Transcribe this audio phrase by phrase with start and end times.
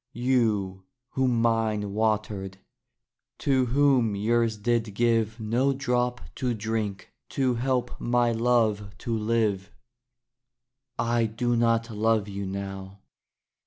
[0.17, 2.57] You, whom mine watered;
[3.37, 9.69] to whom yours did give No drop to drink to help my love to live
[10.97, 13.01] I do not love you now.